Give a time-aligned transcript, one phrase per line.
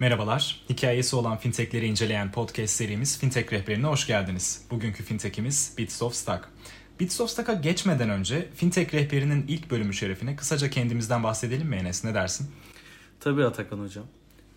[0.00, 4.66] Merhabalar, hikayesi olan fintechleri inceleyen podcast serimiz Fintech Rehberine hoş geldiniz.
[4.70, 6.48] Bugünkü fintechimiz Bits of Stock.
[7.00, 12.04] Bits of Stock'a geçmeden önce Fintech Rehberinin ilk bölümü şerefine kısaca kendimizden bahsedelim mi Enes,
[12.04, 12.50] ne dersin?
[13.20, 14.04] Tabii Atakan Hocam.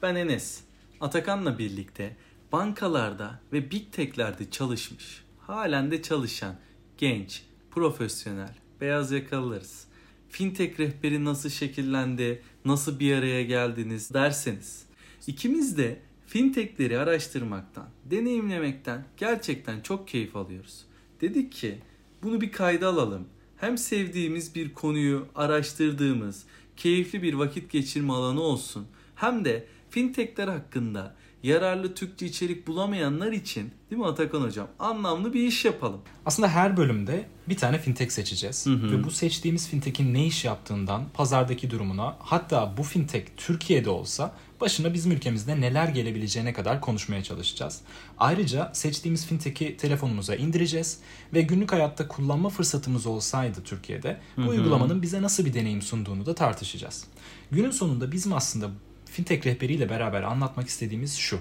[0.01, 0.59] Ben Enes.
[1.01, 2.15] Atakan'la birlikte
[2.51, 6.55] bankalarda ve big tech'lerde çalışmış, halen de çalışan
[6.97, 9.85] genç, profesyonel, beyaz yakalılarız.
[10.29, 14.88] Fintech rehberi nasıl şekillendi, nasıl bir araya geldiniz derseniz.
[15.27, 20.85] İkimiz de fintechleri araştırmaktan, deneyimlemekten gerçekten çok keyif alıyoruz.
[21.21, 21.77] Dedik ki
[22.23, 23.27] bunu bir kayda alalım.
[23.57, 26.45] Hem sevdiğimiz bir konuyu araştırdığımız,
[26.77, 28.87] keyifli bir vakit geçirme alanı olsun.
[29.15, 35.43] Hem de fintechler hakkında yararlı Türkçe içerik bulamayanlar için değil mi Atakan Hocam anlamlı bir
[35.43, 36.01] iş yapalım.
[36.25, 38.65] Aslında her bölümde bir tane fintech seçeceğiz.
[38.65, 38.91] Hı hı.
[38.91, 44.93] Ve bu seçtiğimiz fintech'in ne iş yaptığından, pazardaki durumuna, hatta bu fintech Türkiye'de olsa başına
[44.93, 47.81] bizim ülkemizde neler gelebileceğine kadar konuşmaya çalışacağız.
[48.17, 50.99] Ayrıca seçtiğimiz fintech'i telefonumuza indireceğiz
[51.33, 54.49] ve günlük hayatta kullanma fırsatımız olsaydı Türkiye'de bu Hı hı.
[54.49, 57.07] uygulamanın bize nasıl bir deneyim sunduğunu da tartışacağız.
[57.51, 58.69] Günün sonunda bizim aslında
[59.11, 61.39] fintech rehberiyle beraber anlatmak istediğimiz şu.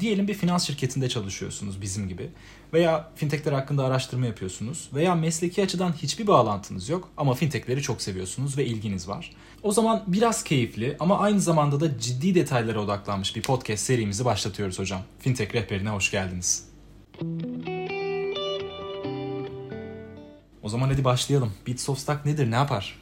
[0.00, 2.30] Diyelim bir finans şirketinde çalışıyorsunuz bizim gibi
[2.72, 8.58] veya fintechler hakkında araştırma yapıyorsunuz veya mesleki açıdan hiçbir bağlantınız yok ama fintechleri çok seviyorsunuz
[8.58, 9.32] ve ilginiz var.
[9.62, 14.78] O zaman biraz keyifli ama aynı zamanda da ciddi detaylara odaklanmış bir podcast serimizi başlatıyoruz
[14.78, 15.02] hocam.
[15.18, 16.68] Fintech rehberine hoş geldiniz.
[20.62, 21.52] O zaman hadi başlayalım.
[21.66, 22.98] Bits nedir, ne yapar?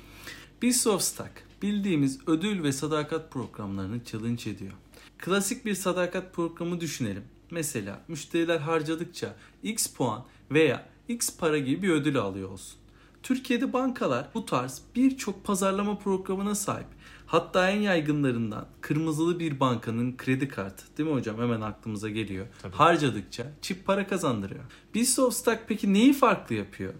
[0.99, 4.73] Stock bildiğimiz ödül ve sadakat programlarını challenge ediyor.
[5.19, 7.25] Klasik bir sadakat programı düşünelim.
[7.51, 12.79] Mesela müşteriler harcadıkça X puan veya X para gibi bir ödül alıyor olsun.
[13.23, 16.87] Türkiye'de bankalar bu tarz birçok pazarlama programına sahip.
[17.27, 22.47] Hatta en yaygınlarından kırmızılı bir bankanın kredi kartı değil mi hocam hemen aklımıza geliyor.
[22.63, 22.77] Tabii.
[22.77, 24.61] Harcadıkça çip para kazandırıyor.
[24.95, 26.95] Biz of Stock peki neyi farklı yapıyor?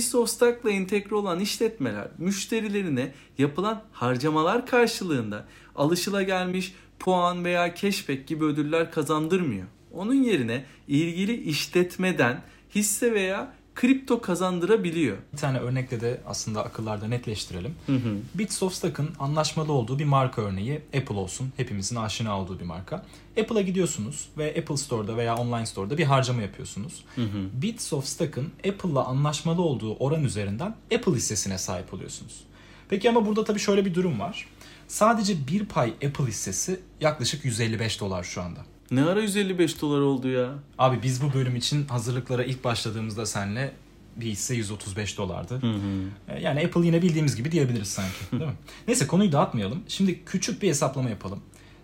[0.00, 5.44] Stock'la entegre olan işletmeler müşterilerine yapılan harcamalar karşılığında
[5.76, 9.66] alışılagelmiş puan veya cashback gibi ödüller kazandırmıyor.
[9.92, 12.42] Onun yerine ilgili işletmeden
[12.74, 15.16] hisse veya kripto kazandırabiliyor.
[15.32, 17.74] Bir tane örnekle de aslında akıllarda netleştirelim.
[17.86, 18.16] Hı hı.
[18.34, 21.52] Bits of Stock'ın anlaşmalı olduğu bir marka örneği Apple olsun.
[21.56, 23.06] Hepimizin aşina olduğu bir marka.
[23.40, 27.04] Apple'a gidiyorsunuz ve Apple Store'da veya online store'da bir harcama yapıyorsunuz.
[27.14, 27.62] Hı hı.
[27.62, 32.44] Bits of Stock'ın Apple'la anlaşmalı olduğu oran üzerinden Apple hissesine sahip oluyorsunuz.
[32.88, 34.46] Peki ama burada tabii şöyle bir durum var.
[34.88, 38.60] Sadece bir pay Apple hissesi yaklaşık 155 dolar şu anda.
[38.90, 40.54] Ne ara 155 dolar oldu ya?
[40.78, 43.72] Abi biz bu bölüm için hazırlıklara ilk başladığımızda senle
[44.16, 45.54] bir hisse 135 dolardı.
[45.62, 46.08] Hı hı.
[46.28, 48.14] E, Yani Apple yine bildiğimiz gibi diyebiliriz sanki.
[48.32, 48.52] Değil mi?
[48.88, 49.82] Neyse konuyu dağıtmayalım.
[49.88, 51.40] Şimdi küçük bir hesaplama yapalım.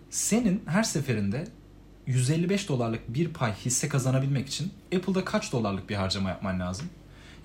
[0.09, 1.47] Senin her seferinde
[2.07, 6.85] 155 dolarlık bir pay hisse kazanabilmek için Apple'da kaç dolarlık bir harcama yapman lazım?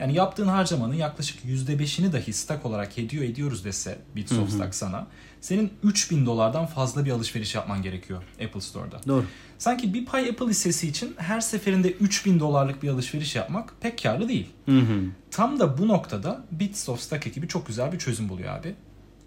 [0.01, 5.07] Yani yaptığın harcamanın yaklaşık %5'ini dahi stock olarak hediye ediyoruz dese Bits of Stock sana.
[5.41, 9.01] Senin 3000 dolardan fazla bir alışveriş yapman gerekiyor Apple Store'da.
[9.07, 9.25] Doğru.
[9.59, 14.29] Sanki bir pay Apple hissesi için her seferinde 3000 dolarlık bir alışveriş yapmak pek karlı
[14.29, 14.51] değil.
[14.67, 15.03] Hı hı.
[15.31, 18.75] Tam da bu noktada Bits of Stock ekibi çok güzel bir çözüm buluyor abi.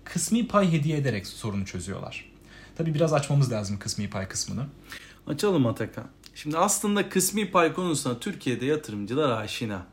[0.04, 2.26] Kısmi pay hediye ederek sorunu çözüyorlar.
[2.78, 4.66] Tabi biraz açmamız lazım kısmi pay kısmını.
[5.28, 6.06] Açalım Atakan.
[6.36, 9.86] Şimdi aslında kısmi pay konusuna Türkiye'de yatırımcılar aşina.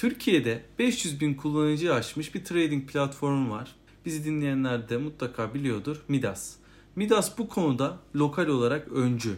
[0.00, 3.74] Türkiye'de 500 bin kullanıcı aşmış bir trading platformu var.
[4.06, 6.02] Bizi dinleyenler de mutlaka biliyordur.
[6.08, 6.54] Midas.
[6.96, 9.36] Midas bu konuda lokal olarak öncü.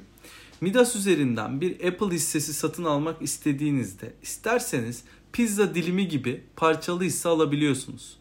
[0.61, 8.17] Midas üzerinden bir Apple hissesi satın almak istediğinizde isterseniz pizza dilimi gibi parçalı hisse alabiliyorsunuz.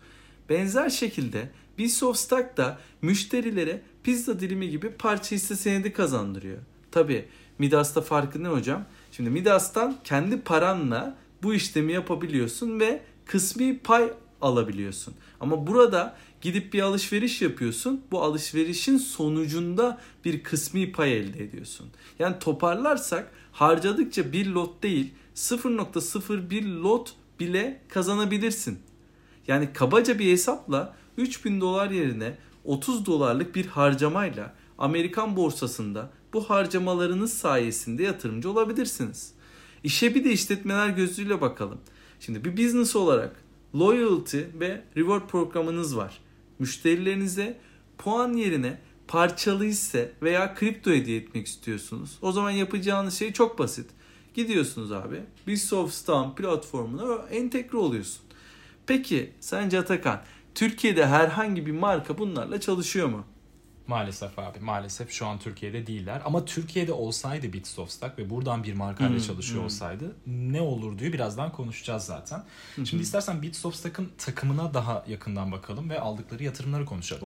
[0.50, 6.58] Benzer şekilde Biz of Stock da müşterilere pizza dilimi gibi parça hisse senedi kazandırıyor.
[6.92, 7.26] Tabi
[7.60, 8.86] Midas'ta farkı ne hocam?
[9.12, 14.12] Şimdi Midas'tan kendi paranla bu işlemi yapabiliyorsun ve kısmi pay
[14.42, 15.14] alabiliyorsun.
[15.40, 18.02] Ama burada gidip bir alışveriş yapıyorsun.
[18.12, 21.88] Bu alışverişin sonucunda bir kısmi pay elde ediyorsun.
[22.20, 28.80] Yani toparlarsak harcadıkça bir lot değil 0.01 lot bile kazanabilirsin.
[29.48, 37.34] Yani kabaca bir hesapla 3000 dolar yerine 30 dolarlık bir harcamayla Amerikan borsasında bu harcamalarınız
[37.34, 39.34] sayesinde yatırımcı olabilirsiniz.
[39.84, 41.82] İşe bir de işletmeler gözüyle bakalım.
[42.20, 43.36] Şimdi bir business olarak
[43.76, 46.22] loyalty ve reward programınız var.
[46.60, 47.60] Müşterilerinize
[47.98, 52.18] puan yerine parçalı hisse veya kripto hediye etmek istiyorsunuz.
[52.22, 53.90] O zaman yapacağınız şey çok basit.
[54.34, 55.20] Gidiyorsunuz abi.
[55.48, 58.22] Bisoft platformuna entegre oluyorsun.
[58.88, 60.22] Peki sence Atakan
[60.56, 63.26] Türkiye'de herhangi bir marka bunlarla çalışıyor mu?
[63.92, 66.22] Maalesef abi maalesef şu an Türkiye'de değiller.
[66.26, 69.66] Ama Türkiye'de olsaydı Bits of Stock ve buradan bir markayla Hmm, çalışıyor hmm.
[69.66, 72.44] olsaydı ne olur diye birazdan konuşacağız zaten.
[72.86, 77.24] Şimdi istersen Bits of Stock'ın takımına daha yakından bakalım ve aldıkları yatırımları konuşalım.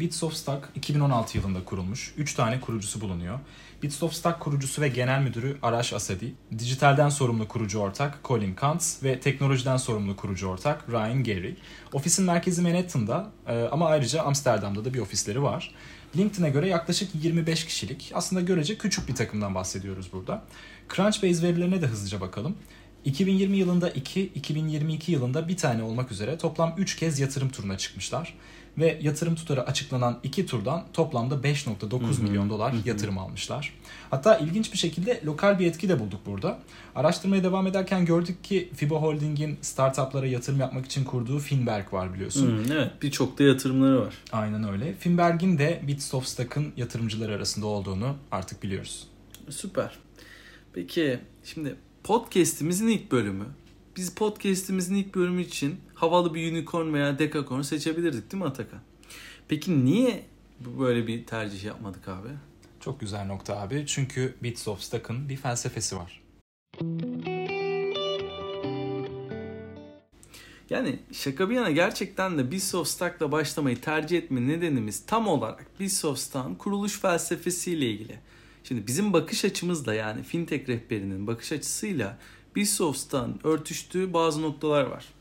[0.00, 2.14] Bits of Stock 2016 yılında kurulmuş.
[2.16, 3.38] 3 tane kurucusu bulunuyor.
[3.82, 9.02] Bits of Stock kurucusu ve genel müdürü Arash Asadi, dijitalden sorumlu kurucu ortak Colin Kantz
[9.02, 11.54] ve teknolojiden sorumlu kurucu ortak Ryan Gary.
[11.92, 15.74] Ofisin merkezi Manhattan'da e, ama ayrıca Amsterdam'da da bir ofisleri var.
[16.16, 20.42] LinkedIn'e göre yaklaşık 25 kişilik aslında görece küçük bir takımdan bahsediyoruz burada.
[20.96, 22.56] Crunchbase verilerine de hızlıca bakalım.
[23.04, 28.34] 2020 yılında 2, 2022 yılında bir tane olmak üzere toplam 3 kez yatırım turuna çıkmışlar.
[28.78, 33.74] Ve yatırım tutarı açıklanan iki turdan toplamda 5.9 milyon dolar yatırım almışlar.
[34.10, 36.58] Hatta ilginç bir şekilde lokal bir etki de bulduk burada.
[36.94, 42.46] Araştırmaya devam ederken gördük ki FIBA Holding'in startuplara yatırım yapmak için kurduğu Finberg var biliyorsun.
[42.46, 44.14] Hmm, evet birçok da yatırımları var.
[44.32, 44.94] Aynen öyle.
[44.94, 49.06] Finberg'in de Bits of Stock'ın yatırımcıları arasında olduğunu artık biliyoruz.
[49.48, 49.98] Süper.
[50.72, 53.44] Peki şimdi podcast'imizin ilk bölümü.
[53.96, 58.80] Biz podcast'imizin ilk bölümü için havalı bir unicorn veya dekakorn seçebilirdik değil mi Atakan?
[59.48, 60.24] Peki niye
[60.78, 62.28] böyle bir tercih yapmadık abi?
[62.80, 63.84] Çok güzel nokta abi.
[63.86, 66.22] Çünkü Bits of Stock'ın bir felsefesi var.
[70.70, 75.80] Yani şaka bir yana gerçekten de Beast of Stock'la başlamayı tercih etme nedenimiz tam olarak
[75.80, 78.18] Beast of Stock'ın kuruluş felsefesiyle ilgili.
[78.64, 82.18] Şimdi bizim bakış açımızla yani fintech rehberinin bakış açısıyla
[82.56, 85.17] Beast of Stock'ın örtüştüğü bazı noktalar var.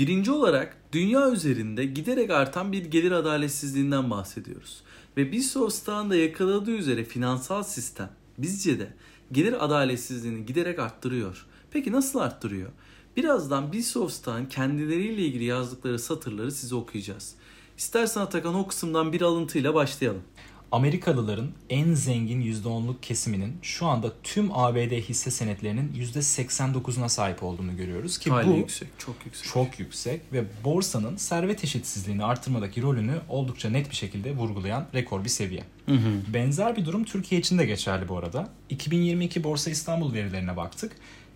[0.00, 4.82] Birinci olarak dünya üzerinde giderek artan bir gelir adaletsizliğinden bahsediyoruz.
[5.16, 5.32] Ve
[5.70, 8.92] Stock'ın da yakaladığı üzere finansal sistem bizce de
[9.32, 11.46] gelir adaletsizliğini giderek arttırıyor.
[11.70, 12.70] Peki nasıl arttırıyor?
[13.16, 13.72] Birazdan
[14.08, 17.34] Stock'ın kendileriyle ilgili yazdıkları satırları size okuyacağız.
[17.78, 20.22] İstersen Atakan o kısımdan bir alıntıyla başlayalım.
[20.72, 28.18] Amerikalıların en zengin %10'luk kesiminin şu anda tüm ABD hisse senetlerinin %89'una sahip olduğunu görüyoruz
[28.18, 29.52] ki Hayli bu yüksek, çok yüksek.
[29.52, 35.28] çok yüksek ve borsanın servet eşitsizliğini artırmadaki rolünü oldukça net bir şekilde vurgulayan rekor bir
[35.28, 35.64] seviye.
[35.86, 36.34] Hı hı.
[36.34, 38.48] Benzer bir durum Türkiye için de geçerli bu arada.
[38.68, 40.92] 2022 Borsa İstanbul verilerine baktık.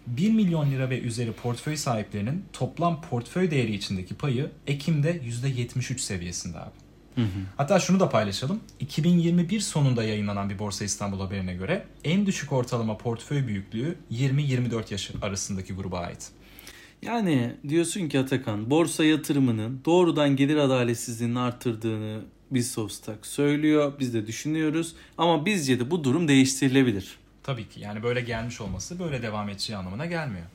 [0.07, 6.59] 1 milyon lira ve üzeri portföy sahiplerinin toplam portföy değeri içindeki payı Ekim'de %73 seviyesinde
[6.59, 6.84] abi.
[7.57, 8.61] Hatta şunu da paylaşalım.
[8.81, 15.11] 2021 sonunda yayınlanan bir Borsa İstanbul haberine göre en düşük ortalama portföy büyüklüğü 20-24 yaş
[15.23, 16.31] arasındaki gruba ait.
[17.03, 22.21] Yani diyorsun ki Atakan borsa yatırımının doğrudan gelir adaletsizliğini arttırdığını
[22.63, 23.93] Stock söylüyor.
[24.01, 24.95] Biz de düşünüyoruz.
[25.19, 27.19] Ama bizce de bu durum değiştirilebilir.
[27.43, 30.47] Tabii ki yani böyle gelmiş olması böyle devam edeceği anlamına gelmiyor.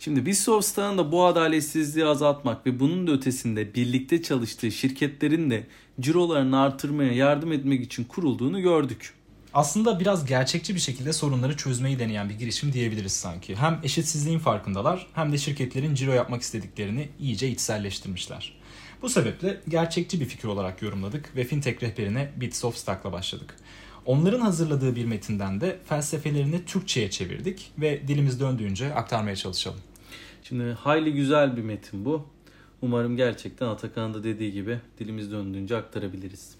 [0.00, 5.50] Şimdi Beast of Stock'ın da bu adaletsizliği azaltmak ve bunun da ötesinde birlikte çalıştığı şirketlerin
[5.50, 5.66] de
[6.00, 9.14] cirolarını artırmaya yardım etmek için kurulduğunu gördük.
[9.54, 13.56] Aslında biraz gerçekçi bir şekilde sorunları çözmeyi deneyen bir girişim diyebiliriz sanki.
[13.56, 18.58] Hem eşitsizliğin farkındalar hem de şirketlerin ciro yapmak istediklerini iyice içselleştirmişler.
[19.02, 23.56] Bu sebeple gerçekçi bir fikir olarak yorumladık ve fintech rehberine Bits of Stock'la başladık.
[24.06, 29.80] Onların hazırladığı bir metinden de felsefelerini Türkçe'ye çevirdik ve dilimiz döndüğünce aktarmaya çalışalım.
[30.48, 32.26] Şimdi hayli güzel bir metin bu.
[32.82, 36.54] Umarım gerçekten Atakan'ın da dediği gibi dilimiz döndüğünce aktarabiliriz.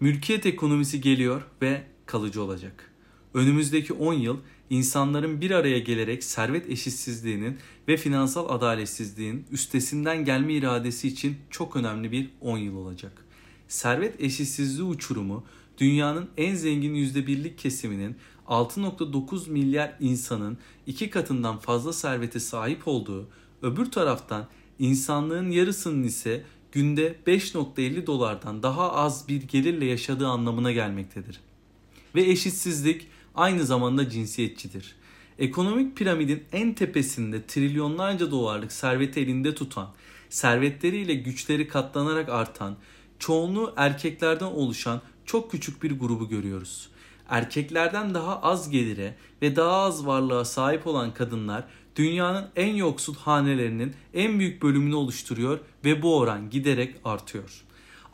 [0.00, 2.90] Mülkiyet ekonomisi geliyor ve kalıcı olacak.
[3.34, 4.38] Önümüzdeki 10 yıl
[4.70, 12.12] insanların bir araya gelerek servet eşitsizliğinin ve finansal adaletsizliğin üstesinden gelme iradesi için çok önemli
[12.12, 13.24] bir 10 yıl olacak.
[13.68, 15.44] Servet eşitsizliği uçurumu
[15.78, 18.16] dünyanın en zengin %1'lik kesiminin
[18.48, 23.28] 6.9 milyar insanın iki katından fazla servete sahip olduğu,
[23.62, 24.46] öbür taraftan
[24.78, 31.40] insanlığın yarısının ise günde 5.50 dolardan daha az bir gelirle yaşadığı anlamına gelmektedir.
[32.14, 34.96] Ve eşitsizlik aynı zamanda cinsiyetçidir.
[35.38, 39.92] Ekonomik piramidin en tepesinde trilyonlarca dolarlık serveti elinde tutan,
[40.28, 42.76] servetleriyle güçleri katlanarak artan,
[43.18, 46.88] çoğunluğu erkeklerden oluşan çok küçük bir grubu görüyoruz.
[47.28, 51.64] Erkeklerden daha az gelire ve daha az varlığa sahip olan kadınlar
[51.96, 57.64] dünyanın en yoksul hanelerinin en büyük bölümünü oluşturuyor ve bu oran giderek artıyor.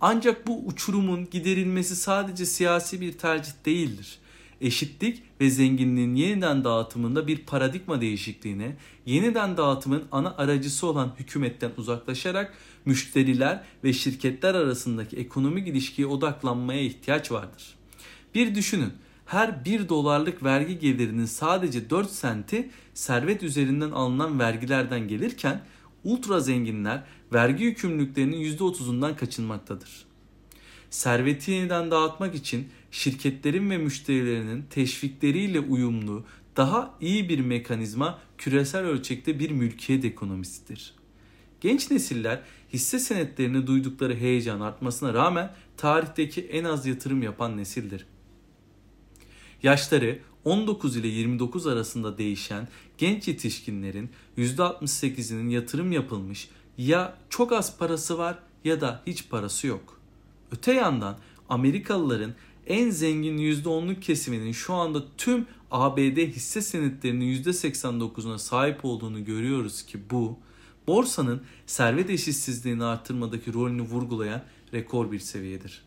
[0.01, 4.19] Ancak bu uçurumun giderilmesi sadece siyasi bir tercih değildir.
[4.61, 8.77] Eşitlik ve zenginliğin yeniden dağıtımında bir paradigma değişikliğine,
[9.07, 17.33] yeniden dağıtımın ana aracısı olan hükümetten uzaklaşarak müşteriler ve şirketler arasındaki ekonomik ilişkiye odaklanmaya ihtiyaç
[17.33, 17.75] vardır.
[18.35, 18.93] Bir düşünün,
[19.27, 25.65] her 1 dolarlık vergi gelirinin sadece 4 senti servet üzerinden alınan vergilerden gelirken
[26.05, 30.05] ultra zenginler vergi yükümlülüklerinin %30'undan kaçınmaktadır.
[30.91, 36.25] Serveti yeniden dağıtmak için şirketlerin ve müşterilerinin teşvikleriyle uyumlu
[36.57, 40.95] daha iyi bir mekanizma küresel ölçekte bir mülkiyet ekonomisidir.
[41.61, 42.41] Genç nesiller
[42.73, 48.07] hisse senetlerini duydukları heyecan artmasına rağmen tarihteki en az yatırım yapan nesildir.
[49.63, 56.49] Yaşları 19 ile 29 arasında değişen genç yetişkinlerin %68'inin yatırım yapılmış
[56.79, 60.01] ya çok az parası var ya da hiç parası yok.
[60.53, 62.35] Öte yandan Amerikalıların
[62.67, 70.11] en zengin %10'luk kesiminin şu anda tüm ABD hisse senetlerinin %89'una sahip olduğunu görüyoruz ki
[70.11, 70.39] bu
[70.87, 74.43] borsanın servet eşitsizliğini artırmadaki rolünü vurgulayan
[74.75, 75.83] rekor bir seviyedir.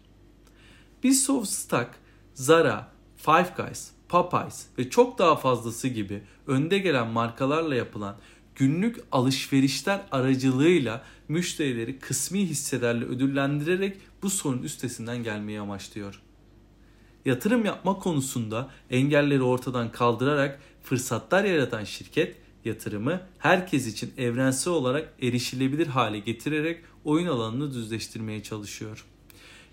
[1.04, 1.90] Biz Stock,
[2.34, 8.16] Zara, Five Guys, Popeyes ve çok daha fazlası gibi önde gelen markalarla yapılan
[8.56, 16.22] günlük alışverişler aracılığıyla müşterileri kısmi hisselerle ödüllendirerek bu sorun üstesinden gelmeyi amaçlıyor.
[17.26, 25.88] Yatırım yapma konusunda engelleri ortadan kaldırarak fırsatlar yaratan şirket yatırımı herkes için evrensel olarak erişilebilir
[25.88, 29.06] hale getirerek oyun alanını düzleştirmeye çalışıyor.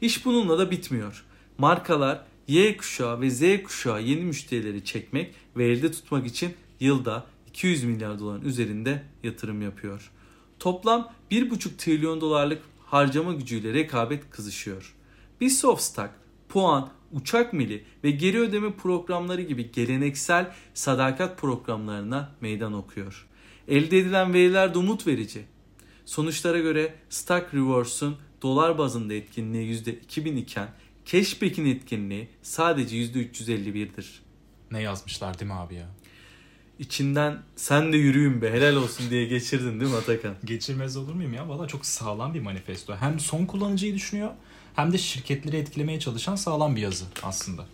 [0.00, 1.24] İş bununla da bitmiyor.
[1.58, 7.84] Markalar Y kuşağı ve Z kuşağı yeni müşterileri çekmek ve elde tutmak için yılda 200
[7.84, 10.10] milyar doların üzerinde yatırım yapıyor.
[10.58, 14.94] Toplam 1,5 trilyon dolarlık harcama gücüyle rekabet kızışıyor.
[15.40, 16.10] Bisoft Stock,
[16.48, 23.26] puan, uçak mili ve geri ödeme programları gibi geleneksel sadakat programlarına meydan okuyor.
[23.68, 25.44] Elde edilen veriler de umut verici.
[26.04, 30.68] Sonuçlara göre Stock Rewards'un dolar bazında etkinliği %2000 iken
[31.04, 34.22] Cashback'in etkinliği sadece %351'dir.
[34.70, 35.88] Ne yazmışlar değil mi abi ya?
[36.78, 40.34] İçinden sen de yürüyün be helal olsun diye geçirdin değil mi Atakan?
[40.44, 41.48] Geçirmez olur muyum ya?
[41.48, 42.96] Valla çok sağlam bir manifesto.
[42.96, 44.30] Hem son kullanıcıyı düşünüyor
[44.76, 47.66] hem de şirketleri etkilemeye çalışan sağlam bir yazı aslında.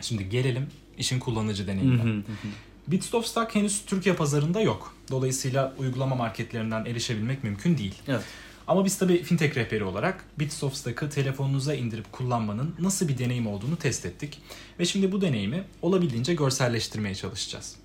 [0.00, 0.66] Şimdi gelelim
[0.98, 2.22] işin kullanıcı deneyimine.
[2.86, 4.96] Bitstop Stock henüz Türkiye pazarında yok.
[5.10, 7.94] Dolayısıyla uygulama marketlerinden erişebilmek mümkün değil.
[8.08, 8.24] Evet.
[8.66, 13.76] Ama biz tabii fintech rehberi olarak Bitsoft Stack'ı telefonunuza indirip kullanmanın nasıl bir deneyim olduğunu
[13.76, 14.38] test ettik.
[14.78, 17.76] Ve şimdi bu deneyimi olabildiğince görselleştirmeye çalışacağız.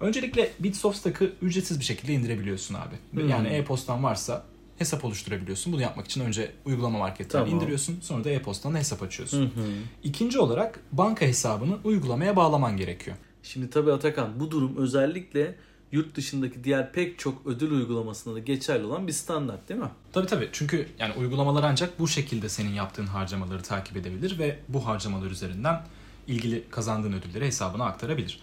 [0.00, 2.94] Öncelikle Bitsoft Stack'ı ücretsiz bir şekilde indirebiliyorsun abi.
[3.12, 3.28] Hmm.
[3.28, 4.44] Yani e-postan varsa
[4.78, 5.72] hesap oluşturabiliyorsun.
[5.72, 7.54] Bunu yapmak için önce uygulama marketten tamam.
[7.54, 7.98] indiriyorsun.
[8.02, 9.40] Sonra da e-postadan hesap açıyorsun.
[9.40, 9.66] Hı hı.
[10.02, 13.16] İkinci olarak banka hesabını uygulamaya bağlaman gerekiyor.
[13.42, 15.54] Şimdi tabii Atakan bu durum özellikle
[15.92, 19.90] yurt dışındaki diğer pek çok ödül uygulamasında da geçerli olan bir standart değil mi?
[20.12, 20.48] Tabii tabii.
[20.52, 25.82] Çünkü yani uygulamalar ancak bu şekilde senin yaptığın harcamaları takip edebilir ve bu harcamalar üzerinden
[26.26, 28.40] ilgili kazandığın ödülleri hesabına aktarabilir.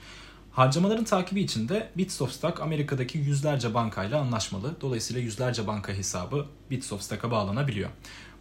[0.56, 4.76] Harcamaların takibi için de Bitsoftstack Amerika'daki yüzlerce bankayla anlaşmalı.
[4.82, 7.90] Dolayısıyla yüzlerce banka hesabı Bitsoftstack'a bağlanabiliyor.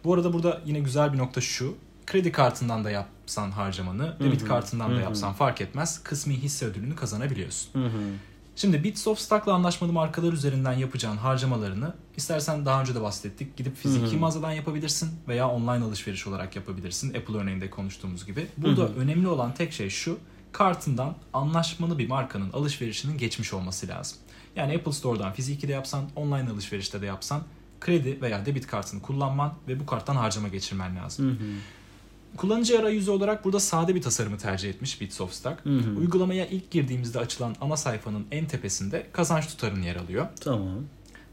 [0.03, 1.75] Bu arada burada yine güzel bir nokta şu.
[2.05, 4.49] Kredi kartından da yapsan harcamanı, debit hı hı.
[4.49, 6.03] kartından hı da yapsan fark etmez.
[6.03, 7.69] Kısmi hisse ödülünü kazanabiliyorsun.
[7.73, 8.01] Hı hı.
[8.55, 13.57] Şimdi Bitsoft Stock'la anlaşmalı markalar üzerinden yapacağın harcamalarını istersen daha önce de bahsettik.
[13.57, 14.19] Gidip fiziki Hı-hı.
[14.19, 17.13] mağazadan yapabilirsin veya online alışveriş olarak yapabilirsin.
[17.13, 18.47] Apple örneğinde konuştuğumuz gibi.
[18.57, 18.99] Burada Hı-hı.
[18.99, 20.17] önemli olan tek şey şu.
[20.57, 24.17] Kartından anlaşmalı bir markanın alışverişinin geçmiş olması lazım.
[24.55, 27.43] Yani Apple Store'dan fiziki de yapsan, online alışverişte de yapsan
[27.81, 31.25] kredi veya debit kartını kullanman ve bu karttan harcama geçirmen lazım.
[31.25, 31.47] Hı hı.
[32.37, 35.65] Kullanıcı arayüzü olarak burada sade bir tasarımı tercih etmiş Bitsoft Stack.
[35.65, 35.99] Hı hı.
[35.99, 40.27] Uygulamaya ilk girdiğimizde açılan ana sayfanın en tepesinde kazanç tutarın yer alıyor.
[40.41, 40.67] Tamam.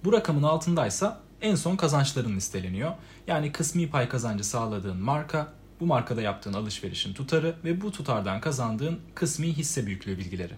[0.05, 2.93] Bu rakamın altındaysa en son kazançların listeleniyor.
[3.27, 5.53] Yani kısmi pay kazancı sağladığın marka,
[5.83, 10.53] bu markada yaptığın alışverişin tutarı ve bu tutardan kazandığın kısmi hisse büyüklüğü bilgileri.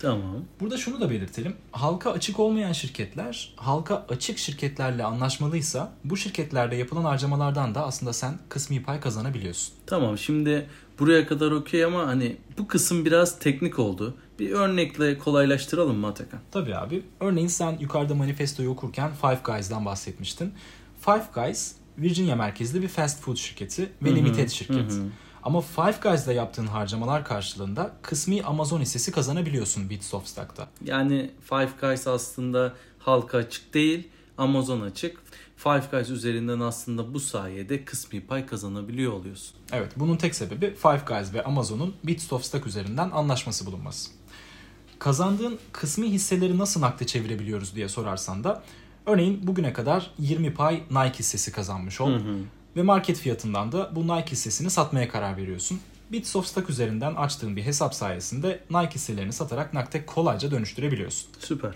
[0.00, 0.44] Tamam.
[0.60, 1.56] Burada şunu da belirtelim.
[1.72, 8.38] Halka açık olmayan şirketler halka açık şirketlerle anlaşmalıysa bu şirketlerde yapılan harcamalardan da aslında sen
[8.48, 9.74] kısmi pay kazanabiliyorsun.
[9.86, 10.66] Tamam şimdi
[10.98, 14.14] buraya kadar okey ama hani bu kısım biraz teknik oldu.
[14.38, 16.40] Bir örnekle kolaylaştıralım mı Atakan?
[16.50, 17.02] Tabii abi.
[17.20, 20.52] Örneğin sen yukarıda manifestoyu okurken Five Guys'dan bahsetmiştin.
[21.00, 24.92] Five Guys Virginia merkezli bir fast food şirketi ve limited şirket.
[24.92, 25.06] Hı hı.
[25.42, 30.68] Ama Five Guys'da yaptığın harcamalar karşılığında kısmi Amazon hissesi kazanabiliyorsun Bitsoftstack'ta.
[30.84, 35.22] Yani Five Guys aslında halka açık değil, Amazon açık.
[35.56, 39.56] Five Guys üzerinden aslında bu sayede kısmi pay kazanabiliyor oluyorsun.
[39.72, 44.10] Evet, bunun tek sebebi Five Guys ve Amazon'un Bitsoftstack üzerinden anlaşması bulunması.
[44.98, 48.62] Kazandığın kısmi hisseleri nasıl nakde çevirebiliyoruz diye sorarsan da
[49.10, 52.10] örneğin bugüne kadar 20 pay Nike hissesi kazanmış ol.
[52.10, 52.36] Hı hı.
[52.76, 55.80] Ve market fiyatından da bu Nike hissesini satmaya karar veriyorsun.
[56.12, 61.30] Bits of Stock üzerinden açtığın bir hesap sayesinde Nike hisselerini satarak nakde kolayca dönüştürebiliyorsun.
[61.38, 61.74] Süper.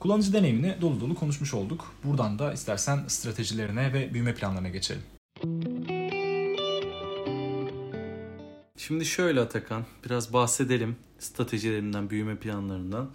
[0.00, 1.94] Kullanıcı deneyimini dolu dolu konuşmuş olduk.
[2.04, 5.02] Buradan da istersen stratejilerine ve büyüme planlarına geçelim.
[8.76, 13.10] Şimdi şöyle Atakan, biraz bahsedelim stratejilerinden, büyüme planlarından.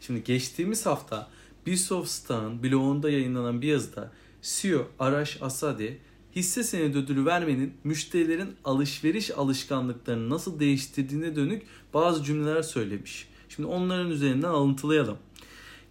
[0.00, 1.28] Şimdi geçtiğimiz hafta
[1.76, 4.12] Star'ın blogunda yayınlanan bir yazıda
[4.42, 5.98] CEO Arash Asadi
[6.36, 11.62] hisse senedi ödülü vermenin müşterilerin alışveriş alışkanlıklarını nasıl değiştirdiğine dönük
[11.94, 13.28] bazı cümleler söylemiş.
[13.48, 15.18] Şimdi onların üzerinden alıntılayalım.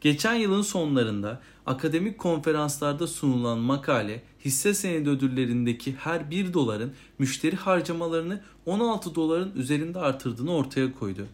[0.01, 8.41] Geçen yılın sonlarında akademik konferanslarda sunulan makale hisse senedi ödüllerindeki her 1 doların müşteri harcamalarını
[8.65, 11.27] 16 doların üzerinde artırdığını ortaya koydu.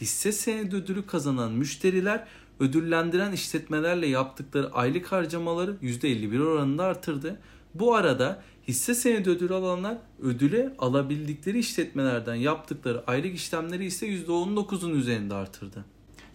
[0.00, 2.26] Hisse senedi ödülü kazanan müşteriler
[2.60, 7.40] ödüllendiren işletmelerle yaptıkları aylık harcamaları %51 oranında artırdı.
[7.74, 15.34] Bu arada hisse senedi ödülü alanlar ödüle alabildikleri işletmelerden yaptıkları aylık işlemleri ise %19'un üzerinde
[15.34, 15.84] artırdı.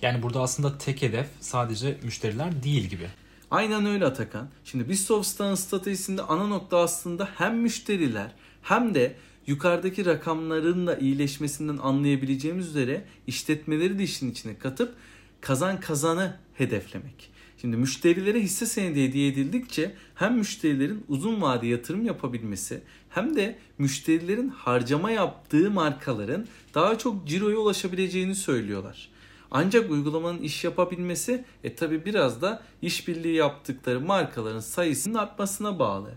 [0.02, 3.08] Yani burada aslında tek hedef sadece müşteriler değil gibi.
[3.52, 4.50] Aynen öyle Atakan.
[4.64, 9.16] Şimdi Bistofsta'nın stratejisinde ana nokta aslında hem müşteriler hem de
[9.48, 14.96] yukarıdaki rakamların da iyileşmesinden anlayabileceğimiz üzere işletmeleri de işin içine katıp
[15.42, 17.32] kazan kazanı hedeflemek.
[17.62, 24.50] Şimdi müşterilere hisse senedi hediye edildikçe hem müşterilerin uzun vade yatırım yapabilmesi hem de müşterilerin
[24.50, 29.10] harcama yaptığı markaların daha çok ciroya ulaşabileceğini söylüyorlar.
[29.52, 36.12] Ancak uygulamanın iş yapabilmesi e tabi biraz da işbirliği yaptıkları markaların sayısının artmasına bağlı.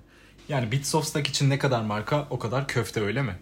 [0.48, 3.36] Yani Bitsoft'taki için ne kadar marka o kadar köfte öyle mi?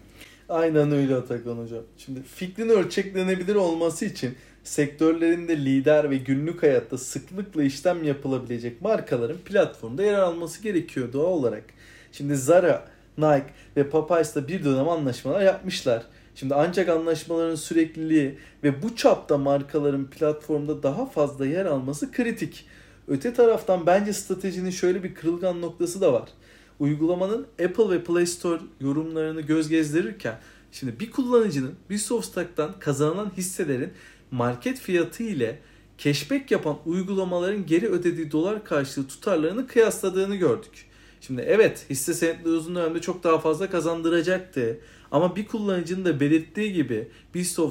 [0.49, 1.83] Aynen öyle Atakan Hocam.
[1.97, 10.03] Şimdi fikrin ölçeklenebilir olması için sektörlerinde lider ve günlük hayatta sıklıkla işlem yapılabilecek markaların platformda
[10.03, 11.63] yer alması gerekiyor doğal olarak.
[12.11, 12.85] Şimdi Zara,
[13.17, 13.45] Nike
[13.77, 16.03] ve Popeyes'la bir dönem anlaşmalar yapmışlar.
[16.35, 22.65] Şimdi ancak anlaşmaların sürekliliği ve bu çapta markaların platformda daha fazla yer alması kritik.
[23.07, 26.29] Öte taraftan bence stratejinin şöyle bir kırılgan noktası da var.
[26.79, 30.39] Uygulamanın Apple ve Play Store yorumlarını göz gezdirirken
[30.71, 33.93] şimdi bir kullanıcının bir Softstack'tan kazanılan hisselerin
[34.33, 35.59] market fiyatı ile
[35.97, 40.85] cashback yapan uygulamaların geri ödediği dolar karşılığı tutarlarını kıyasladığını gördük.
[41.21, 44.79] Şimdi evet hisse senetleri uzun dönemde çok daha fazla kazandıracaktı.
[45.11, 47.07] Ama bir kullanıcının da belirttiği gibi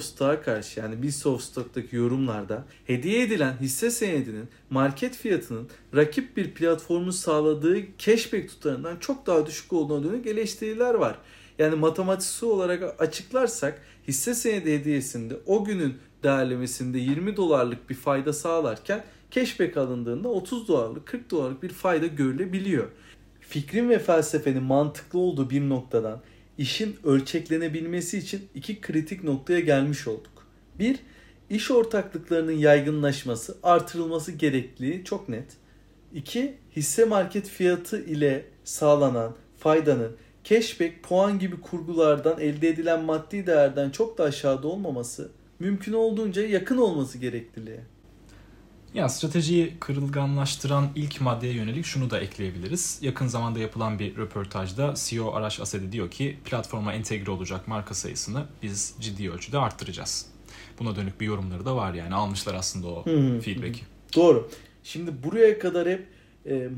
[0.01, 7.79] Stock'a karşı yani Stock'taki yorumlarda hediye edilen hisse senedinin market fiyatının rakip bir platformun sağladığı
[7.98, 11.18] cashback tutarından çok daha düşük olduğuna dönük eleştiriler var.
[11.59, 19.05] Yani matematiksel olarak açıklarsak hisse senedi hediyesinde o günün değerlemesinde 20 dolarlık bir fayda sağlarken
[19.31, 22.88] cashback alındığında 30 dolarlık 40 dolarlık bir fayda görülebiliyor.
[23.41, 26.21] Fikrin ve felsefenin mantıklı olduğu bir noktadan
[26.59, 30.47] işin ölçeklenebilmesi için iki kritik noktaya gelmiş olduk.
[30.79, 30.99] Bir,
[31.51, 35.47] iş ortaklıklarının yaygınlaşması, artırılması gerekliliği çok net.
[36.15, 43.90] İki, hisse market fiyatı ile sağlanan faydanın cashback, puan gibi kurgulardan elde edilen maddi değerden
[43.90, 47.81] çok da aşağıda olmaması, mümkün olduğunca yakın olması gerekliliği.
[48.94, 52.98] Ya stratejiyi kırılganlaştıran ilk maddeye yönelik şunu da ekleyebiliriz.
[53.02, 58.44] Yakın zamanda yapılan bir röportajda CEO Araş Asedi diyor ki platforma entegre olacak marka sayısını
[58.62, 60.26] biz ciddi ölçüde arttıracağız.
[60.78, 63.05] Buna dönük bir yorumları da var yani almışlar aslında o
[63.40, 63.81] feedback'i.
[64.16, 64.50] Doğru.
[64.85, 66.07] Şimdi buraya kadar hep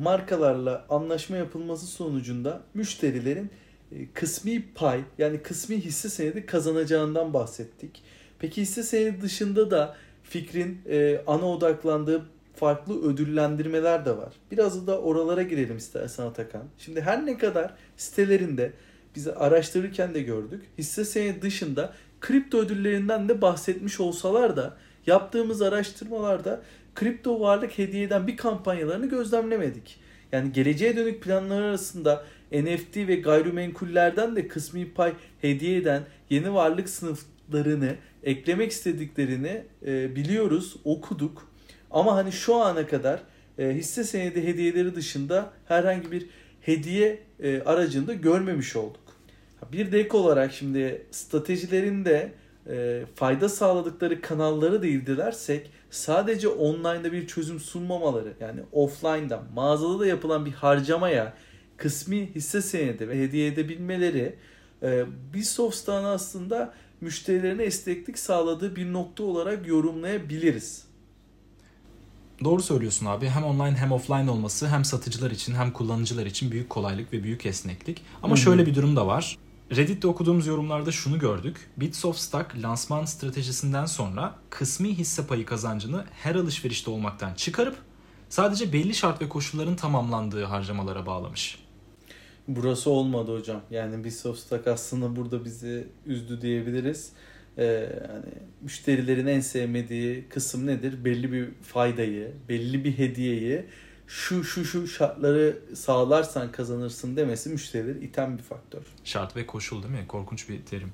[0.03, 3.51] markalarla anlaşma yapılması sonucunda müşterilerin
[3.93, 8.03] e, kısmi pay yani kısmi hisse senedi kazanacağından bahsettik.
[8.39, 12.23] Peki hisse senedi dışında da fikrin e, ana odaklandığı
[12.57, 14.33] farklı ödüllendirmeler de var.
[14.51, 16.63] Biraz da oralara girelim istersen Atakan.
[16.79, 18.73] Şimdi her ne kadar sitelerinde
[19.17, 20.63] bizi araştırırken de gördük.
[20.79, 26.63] Hisse senedi dışında kripto ödüllerinden de bahsetmiş olsalar da yaptığımız araştırmalarda
[26.95, 30.01] kripto varlık hediye eden bir kampanyalarını gözlemlemedik.
[30.33, 36.89] Yani geleceğe dönük planlar arasında NFT ve gayrimenkullerden de kısmi pay hediye eden yeni varlık
[36.89, 41.49] sınıflarını eklemek istediklerini e, biliyoruz, okuduk.
[41.91, 43.21] Ama hani şu ana kadar
[43.59, 46.27] e, hisse senedi hediyeleri dışında herhangi bir
[46.61, 49.01] hediye e, aracını da görmemiş olduk.
[49.73, 52.33] Bir de ek olarak şimdi stratejilerinde
[52.69, 60.47] e, fayda sağladıkları kanalları dilersek sadece online'da bir çözüm sunmamaları yani offline'da mağazada da yapılan
[60.47, 61.35] bir harcamaya
[61.77, 64.37] kısmi hisse senedi ve hediye edebilmeleri
[64.83, 65.05] e,
[65.35, 70.85] Bisoft'tan aslında müşterilerine esneklik sağladığı bir nokta olarak yorumlayabiliriz.
[72.45, 73.29] Doğru söylüyorsun abi.
[73.29, 77.47] Hem online hem offline olması hem satıcılar için hem kullanıcılar için büyük kolaylık ve büyük
[77.47, 78.03] esneklik.
[78.23, 78.43] Ama Hı-hı.
[78.43, 79.39] şöyle bir durum da var.
[79.71, 81.57] Reddit'te okuduğumuz yorumlarda şunu gördük.
[81.77, 87.77] Bits of Stock lansman stratejisinden sonra kısmi hisse payı kazancını her alışverişte olmaktan çıkarıp
[88.29, 91.59] sadece belli şart ve koşulların tamamlandığı harcamalara bağlamış.
[92.49, 93.61] Burası olmadı hocam.
[93.71, 97.13] Yani Bits of Stock aslında burada bizi üzdü diyebiliriz.
[97.59, 98.27] Ee, yani
[98.61, 101.05] müşterilerin en sevmediği kısım nedir?
[101.05, 103.65] Belli bir faydayı, belli bir hediyeyi
[104.07, 108.83] şu şu şu şartları sağlarsan kazanırsın demesi müşterileri iten bir faktör.
[109.05, 110.05] Şart ve koşul değil mi?
[110.09, 110.93] Korkunç bir terim.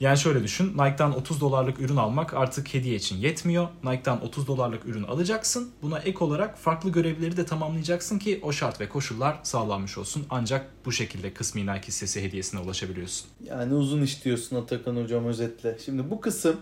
[0.00, 0.72] Yani şöyle düşün.
[0.78, 3.68] Nike'dan 30 dolarlık ürün almak artık hediye için yetmiyor.
[3.84, 5.70] Nike'dan 30 dolarlık ürün alacaksın.
[5.82, 10.26] Buna ek olarak farklı görevleri de tamamlayacaksın ki o şart ve koşullar sağlanmış olsun.
[10.30, 13.28] Ancak bu şekilde kısmi Nike hissesi hediyesine ulaşabiliyorsun.
[13.44, 15.78] Yani uzun iş diyorsun Atakan hocam özetle.
[15.84, 16.56] Şimdi bu kısım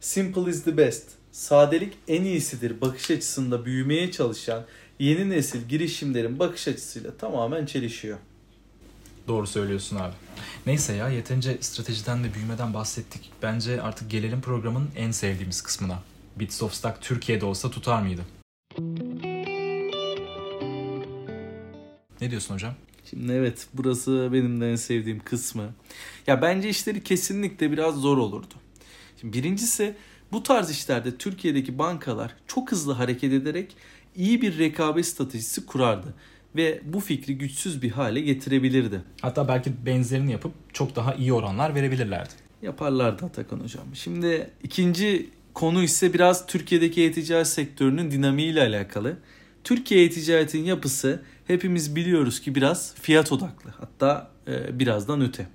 [0.00, 1.08] simple is the best.
[1.32, 4.64] Sadelik en iyisidir bakış açısında büyümeye çalışan
[4.98, 8.18] yeni nesil girişimlerin bakış açısıyla tamamen çelişiyor.
[9.28, 10.14] Doğru söylüyorsun abi.
[10.66, 13.30] Neyse ya yeterince stratejiden ve büyümeden bahsettik.
[13.42, 16.02] Bence artık gelelim programın en sevdiğimiz kısmına.
[16.36, 18.22] Bits of Stock Türkiye'de olsa tutar mıydı?
[22.20, 22.74] Ne diyorsun hocam?
[23.10, 25.74] Şimdi evet burası benim de en sevdiğim kısmı.
[26.26, 28.54] Ya bence işleri kesinlikle biraz zor olurdu.
[29.20, 29.94] Şimdi birincisi
[30.32, 33.76] bu tarz işlerde Türkiye'deki bankalar çok hızlı hareket ederek
[34.18, 36.14] iyi bir rekabet stratejisi kurardı
[36.56, 39.00] ve bu fikri güçsüz bir hale getirebilirdi.
[39.20, 42.32] Hatta belki benzerini yapıp çok daha iyi oranlar verebilirlerdi.
[42.62, 43.84] Yaparlardı Atakan hocam.
[43.94, 49.16] Şimdi ikinci konu ise biraz Türkiye'deki e-ticaret sektörünün dinamiğiyle alakalı.
[49.64, 53.70] Türkiye e-ticaretin yapısı hepimiz biliyoruz ki biraz fiyat odaklı.
[53.80, 55.46] Hatta e, birazdan öte.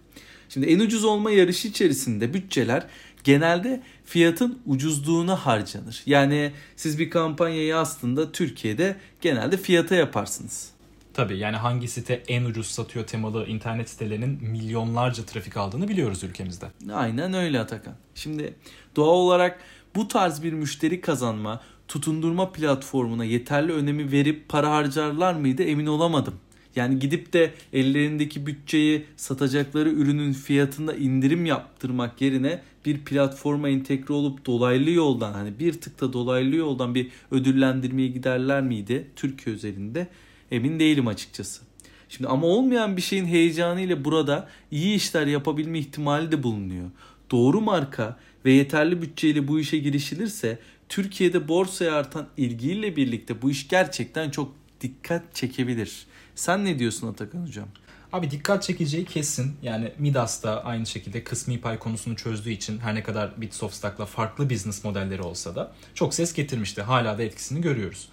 [0.49, 2.87] Şimdi en ucuz olma yarışı içerisinde bütçeler
[3.23, 6.03] genelde fiyatın ucuzluğuna harcanır.
[6.05, 10.73] Yani siz bir kampanyayı aslında Türkiye'de genelde fiyata yaparsınız.
[11.13, 16.65] Tabii yani hangi site en ucuz satıyor temalı internet sitelerinin milyonlarca trafik aldığını biliyoruz ülkemizde.
[16.93, 17.93] Aynen öyle Atakan.
[18.15, 18.53] Şimdi
[18.95, 19.59] doğal olarak
[19.95, 26.33] bu tarz bir müşteri kazanma, tutundurma platformuna yeterli önemi verip para harcarlar mıydı emin olamadım.
[26.75, 34.45] Yani gidip de ellerindeki bütçeyi satacakları ürünün fiyatında indirim yaptırmak yerine bir platforma entegre olup
[34.45, 40.07] dolaylı yoldan hani bir tıkta dolaylı yoldan bir ödüllendirmeye giderler miydi Türkiye üzerinde
[40.51, 41.61] emin değilim açıkçası.
[42.09, 46.89] Şimdi ama olmayan bir şeyin heyecanıyla burada iyi işler yapabilme ihtimali de bulunuyor.
[47.31, 50.59] Doğru marka ve yeterli bütçeyle bu işe girişilirse
[50.89, 56.05] Türkiye'de borsaya artan ilgiyle birlikte bu iş gerçekten çok dikkat çekebilir.
[56.35, 57.67] Sen ne diyorsun Atakan hocam?
[58.13, 59.55] Abi dikkat çekeceği kesin.
[59.61, 63.73] Yani Midas da aynı şekilde kısmi pay konusunu çözdüğü için her ne kadar Bits of
[63.73, 66.81] Stock'la farklı business modelleri olsa da çok ses getirmişti.
[66.81, 68.09] Hala da etkisini görüyoruz.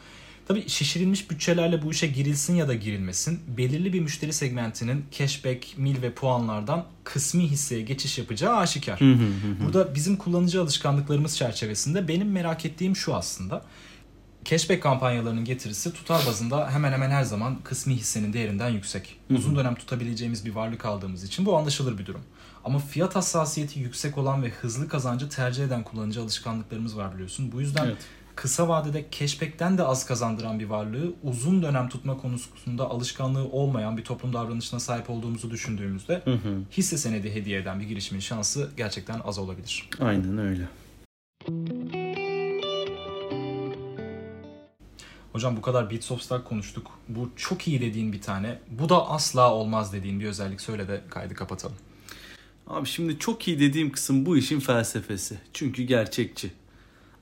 [0.48, 6.02] Tabii şişirilmiş bütçelerle bu işe girilsin ya da girilmesin belirli bir müşteri segmentinin cashback, mil
[6.02, 9.00] ve puanlardan kısmi hisseye geçiş yapacağı aşikar.
[9.64, 13.62] Burada bizim kullanıcı alışkanlıklarımız çerçevesinde benim merak ettiğim şu aslında.
[14.50, 19.20] Cashback kampanyalarının getirisi tutar bazında hemen hemen her zaman kısmi hissenin değerinden yüksek.
[19.30, 22.20] Uzun dönem tutabileceğimiz bir varlık aldığımız için bu anlaşılır bir durum.
[22.64, 27.52] Ama fiyat hassasiyeti yüksek olan ve hızlı kazancı tercih eden kullanıcı alışkanlıklarımız var biliyorsun.
[27.52, 27.96] Bu yüzden evet.
[28.34, 34.04] kısa vadede cashback'ten de az kazandıran bir varlığı uzun dönem tutma konusunda alışkanlığı olmayan bir
[34.04, 36.58] toplum davranışına sahip olduğumuzu düşündüğümüzde hı hı.
[36.72, 39.88] hisse senedi hediye eden bir girişimin şansı gerçekten az olabilir.
[40.00, 40.68] Aynen öyle.
[45.40, 46.90] Hocam bu kadar Beats of Stock konuştuk.
[47.08, 48.58] Bu çok iyi dediğin bir tane.
[48.70, 51.76] Bu da asla olmaz dediğin bir özellik söyle de kaydı kapatalım.
[52.66, 55.38] Abi şimdi çok iyi dediğim kısım bu işin felsefesi.
[55.52, 56.52] Çünkü gerçekçi.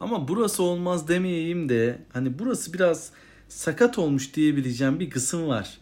[0.00, 3.10] Ama burası olmaz demeyeyim de hani burası biraz
[3.48, 5.78] sakat olmuş diyebileceğim bir kısım var.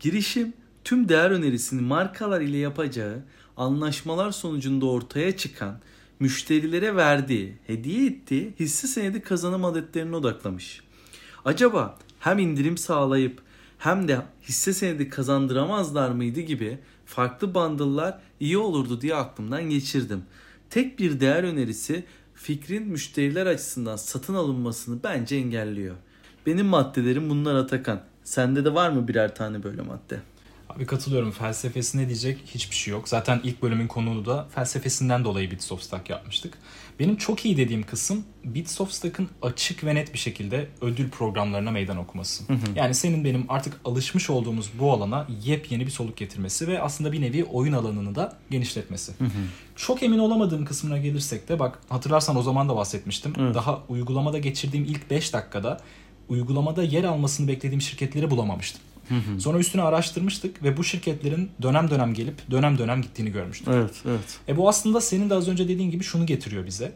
[0.00, 0.52] Girişim
[0.84, 3.24] tüm değer önerisini markalar ile yapacağı
[3.56, 5.78] anlaşmalar sonucunda ortaya çıkan
[6.20, 10.80] müşterilere verdiği, hediye ettiği hisse senedi kazanım adetlerine odaklamış.
[11.44, 13.42] Acaba hem indirim sağlayıp
[13.78, 20.22] hem de hisse senedi kazandıramazlar mıydı gibi farklı bundle'lar iyi olurdu diye aklımdan geçirdim.
[20.70, 25.96] Tek bir değer önerisi fikrin müşteriler açısından satın alınmasını bence engelliyor.
[26.46, 28.02] Benim maddelerim bunlar Atakan.
[28.24, 30.20] Sende de var mı birer tane böyle madde?
[30.68, 31.30] Abi katılıyorum.
[31.30, 33.08] Felsefesi ne diyecek hiçbir şey yok.
[33.08, 36.54] Zaten ilk bölümün konuğu da felsefesinden dolayı Bits of yapmıştık.
[37.00, 41.70] Benim çok iyi dediğim kısım Bits of Stock'ın açık ve net bir şekilde ödül programlarına
[41.70, 42.44] meydan okuması.
[42.44, 42.58] Hı hı.
[42.74, 47.20] Yani senin benim artık alışmış olduğumuz bu alana yepyeni bir soluk getirmesi ve aslında bir
[47.20, 49.12] nevi oyun alanını da genişletmesi.
[49.18, 49.28] Hı hı.
[49.76, 53.34] Çok emin olamadığım kısmına gelirsek de bak hatırlarsan o zaman da bahsetmiştim.
[53.36, 53.54] Hı.
[53.54, 55.80] Daha uygulamada geçirdiğim ilk 5 dakikada
[56.28, 58.80] uygulamada yer almasını beklediğim şirketleri bulamamıştım.
[59.38, 63.68] Sonra üstüne araştırmıştık ve bu şirketlerin dönem dönem gelip dönem dönem gittiğini görmüştük.
[63.68, 64.38] Evet, evet.
[64.48, 66.92] E bu aslında senin de az önce dediğin gibi şunu getiriyor bize.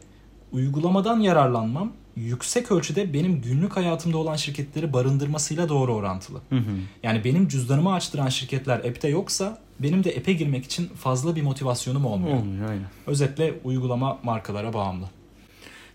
[0.51, 6.39] Uygulamadan yararlanmam yüksek ölçüde benim günlük hayatımda olan şirketleri barındırmasıyla doğru orantılı.
[6.49, 6.61] Hı hı.
[7.03, 12.05] Yani benim cüzdanımı açtıran şirketler app'te yoksa benim de app'e girmek için fazla bir motivasyonum
[12.05, 12.37] olmuyor.
[12.37, 12.85] Olmuyor aynen.
[13.07, 15.05] Özetle uygulama markalara bağımlı.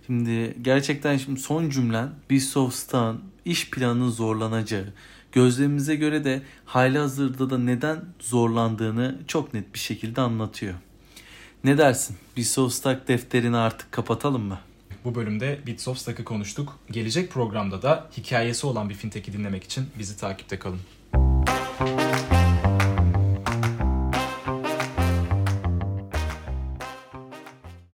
[0.06, 4.92] Şimdi gerçekten şimdi son cümlen Bistofs'tan iş planının zorlanacağı,
[5.32, 10.74] gözlemimize göre de hali hazırda da neden zorlandığını çok net bir şekilde anlatıyor.
[11.64, 12.16] Ne dersin?
[12.36, 14.58] Bistofstak defterini artık kapatalım mı?
[15.04, 16.78] Bu bölümde Bits of Stock'ı konuştuk.
[16.90, 20.80] Gelecek programda da hikayesi olan bir fintech'i dinlemek için bizi takipte kalın.